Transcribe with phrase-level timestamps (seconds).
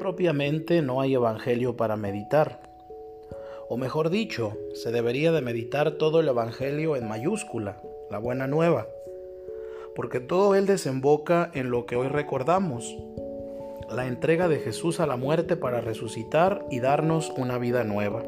[0.00, 2.62] propiamente no hay evangelio para meditar.
[3.68, 8.88] O mejor dicho, se debería de meditar todo el evangelio en mayúscula, la buena nueva,
[9.94, 12.96] porque todo él desemboca en lo que hoy recordamos,
[13.94, 18.22] la entrega de Jesús a la muerte para resucitar y darnos una vida nueva.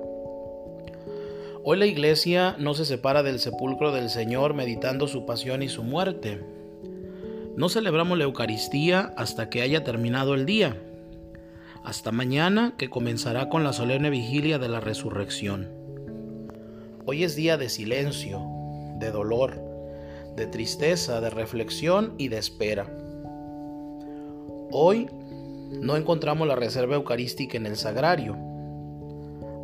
[1.65, 5.83] Hoy la iglesia no se separa del sepulcro del Señor meditando su pasión y su
[5.83, 6.39] muerte.
[7.57, 10.77] No celebramos la Eucaristía hasta que haya terminado el día
[11.85, 15.69] hasta mañana que comenzará con la solemne vigilia de la resurrección.
[17.05, 18.41] Hoy es día de silencio,
[18.99, 19.61] de dolor,
[20.37, 22.87] de tristeza, de reflexión y de espera.
[24.71, 25.09] Hoy
[25.81, 28.37] no encontramos la reserva eucarística en el sagrario.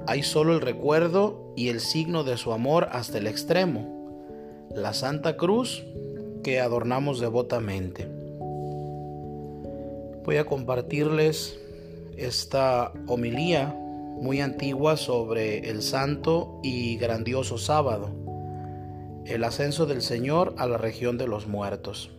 [0.07, 5.37] Hay solo el recuerdo y el signo de su amor hasta el extremo, la Santa
[5.37, 5.85] Cruz
[6.43, 8.09] que adornamos devotamente.
[10.25, 11.59] Voy a compartirles
[12.19, 13.69] esta homilía
[14.21, 18.11] muy antigua sobre el santo y grandioso sábado,
[19.25, 22.11] el ascenso del Señor a la región de los muertos.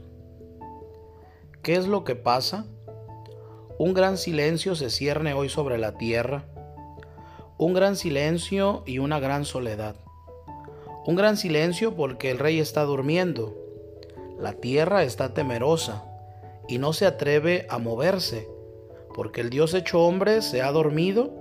[1.62, 2.66] ¿Qué es lo que pasa?
[3.78, 6.46] Un gran silencio se cierne hoy sobre la tierra,
[7.58, 9.96] un gran silencio y una gran soledad.
[11.06, 13.58] Un gran silencio porque el rey está durmiendo,
[14.40, 16.06] la tierra está temerosa
[16.70, 18.48] y no se atreve a moverse
[19.14, 21.32] porque el Dios hecho hombre se ha dormido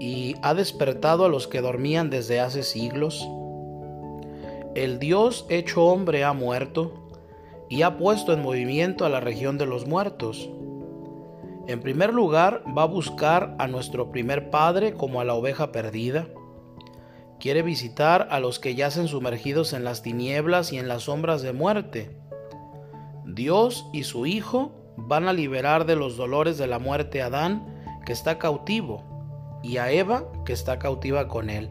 [0.00, 3.26] y ha despertado a los que dormían desde hace siglos.
[4.74, 7.10] El Dios hecho hombre ha muerto
[7.68, 10.50] y ha puesto en movimiento a la región de los muertos.
[11.68, 16.26] En primer lugar, va a buscar a nuestro primer Padre como a la oveja perdida.
[17.38, 21.52] Quiere visitar a los que yacen sumergidos en las tinieblas y en las sombras de
[21.52, 22.16] muerte.
[23.24, 27.66] Dios y su Hijo van a liberar de los dolores de la muerte a Adán,
[28.04, 29.04] que está cautivo,
[29.62, 31.70] y a Eva, que está cautiva con él.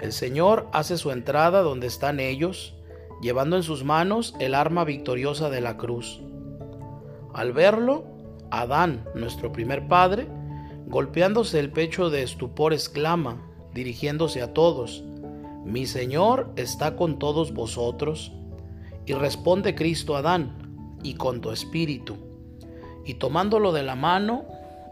[0.00, 2.74] El Señor hace su entrada donde están ellos,
[3.20, 6.20] llevando en sus manos el arma victoriosa de la cruz.
[7.32, 8.04] Al verlo,
[8.50, 10.28] Adán, nuestro primer padre,
[10.86, 13.40] golpeándose el pecho de estupor, exclama,
[13.72, 15.04] dirigiéndose a todos,
[15.64, 18.32] Mi Señor está con todos vosotros.
[19.06, 20.63] Y responde Cristo a Adán,
[21.04, 22.16] y con tu espíritu.
[23.04, 24.44] Y tomándolo de la mano,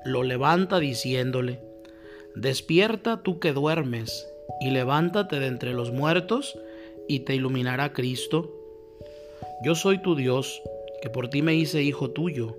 [0.05, 1.61] lo levanta diciéndole,
[2.37, 4.29] Despierta tú que duermes,
[4.61, 6.57] y levántate de entre los muertos,
[7.09, 8.55] y te iluminará Cristo.
[9.65, 10.63] Yo soy tu Dios,
[11.03, 12.57] que por ti me hice hijo tuyo,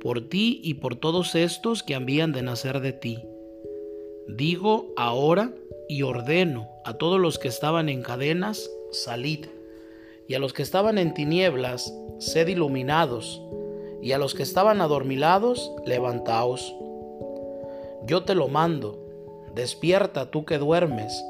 [0.00, 3.22] por ti y por todos estos que habían de nacer de ti.
[4.28, 5.52] Digo ahora
[5.88, 9.46] y ordeno a todos los que estaban en cadenas, salid
[10.28, 13.42] y a los que estaban en tinieblas, sed iluminados,
[14.02, 16.74] y a los que estaban adormilados, levantaos.
[18.06, 18.98] Yo te lo mando,
[19.54, 21.24] despierta tú que duermes,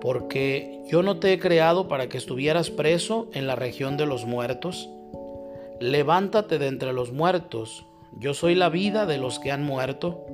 [0.00, 4.26] porque yo no te he creado para que estuvieras preso en la región de los
[4.26, 4.90] muertos.
[5.80, 7.86] Levántate de entre los muertos,
[8.18, 10.26] yo soy la vida de los que han muerto.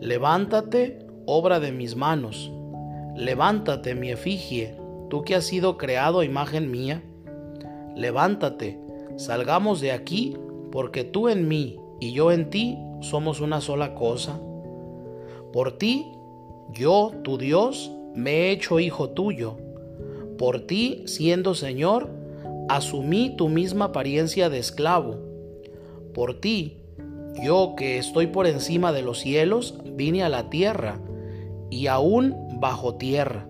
[0.00, 2.52] Levántate, obra de mis manos.
[3.16, 4.76] Levántate, mi efigie,
[5.08, 7.02] tú que has sido creado a imagen mía
[7.98, 8.78] levántate,
[9.18, 10.36] salgamos de aquí,
[10.72, 14.40] porque tú en mí y yo en ti somos una sola cosa.
[15.52, 16.06] Por ti,
[16.72, 19.56] yo, tu Dios, me he hecho hijo tuyo.
[20.38, 22.10] Por ti, siendo Señor,
[22.68, 25.16] asumí tu misma apariencia de esclavo.
[26.14, 26.78] Por ti,
[27.42, 31.00] yo que estoy por encima de los cielos, vine a la tierra
[31.70, 33.48] y aún bajo tierra.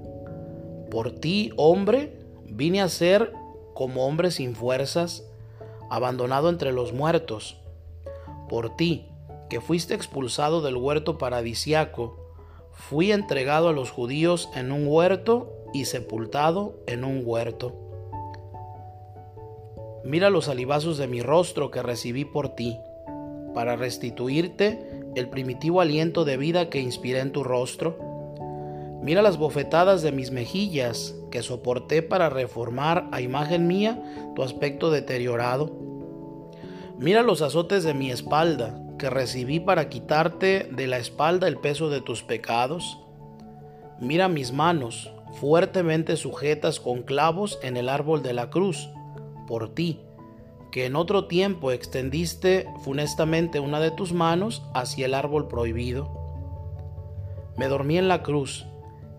[0.91, 3.33] Por ti, hombre, vine a ser
[3.75, 5.28] como hombre sin fuerzas,
[5.91, 7.61] abandonado entre los muertos.
[8.49, 9.09] Por ti,
[9.51, 12.17] que fuiste expulsado del huerto paradisiaco,
[12.73, 17.75] fui entregado a los judíos en un huerto y sepultado en un huerto.
[20.05, 22.79] Mira los alibazos de mi rostro que recibí por ti,
[23.55, 28.09] para restituirte el primitivo aliento de vida que inspiré en tu rostro
[29.01, 34.03] Mira las bofetadas de mis mejillas que soporté para reformar a imagen mía
[34.35, 35.71] tu aspecto deteriorado.
[36.99, 41.89] Mira los azotes de mi espalda que recibí para quitarte de la espalda el peso
[41.89, 42.99] de tus pecados.
[44.01, 48.89] Mira mis manos fuertemente sujetas con clavos en el árbol de la cruz,
[49.47, 50.01] por ti,
[50.73, 56.11] que en otro tiempo extendiste funestamente una de tus manos hacia el árbol prohibido.
[57.57, 58.68] Me dormí en la cruz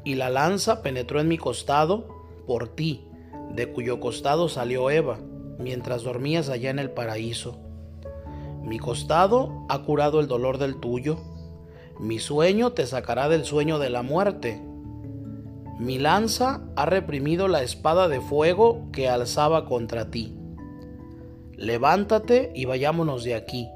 [0.03, 2.07] y la lanza penetró en mi costado
[2.47, 3.05] por ti,
[3.53, 5.19] de cuyo costado salió Eva,
[5.57, 7.59] mientras dormías allá en el paraíso.
[8.63, 11.17] Mi costado ha curado el dolor del tuyo.
[11.99, 14.61] Mi sueño te sacará del sueño de la muerte.
[15.79, 20.35] Mi lanza ha reprimido la espada de fuego que alzaba contra ti.
[21.55, 23.69] Levántate y vayámonos de aquí.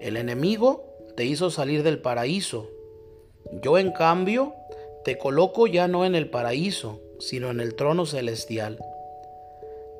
[0.00, 0.84] El enemigo
[1.16, 2.68] te hizo salir del paraíso.
[3.62, 4.54] Yo en cambio
[5.06, 8.80] te coloco ya no en el paraíso, sino en el trono celestial.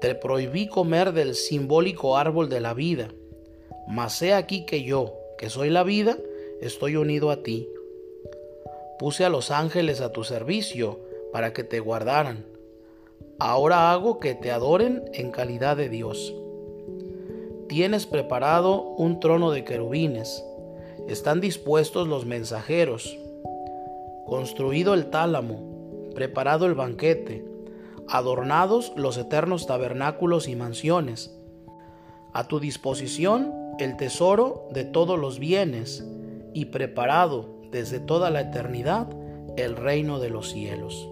[0.01, 3.11] Te prohibí comer del simbólico árbol de la vida,
[3.87, 6.19] mas he aquí que yo, que soy la vida,
[6.61, 7.69] estoy unido a ti.
[8.99, 10.99] Puse a los ángeles a tu servicio
[11.33, 12.45] para que te guardaran.
[13.39, 16.35] Ahora hago que te adoren en calidad de Dios.
[17.69, 20.45] Tienes preparado un trono de querubines.
[21.07, 23.17] Están dispuestos los mensajeros.
[24.27, 27.45] Construido el tálamo, preparado el banquete,
[28.09, 31.33] adornados los eternos tabernáculos y mansiones.
[32.35, 36.05] A tu disposición el tesoro de todos los bienes
[36.55, 39.09] y preparado desde toda la eternidad
[39.57, 41.09] el reino de los cielos.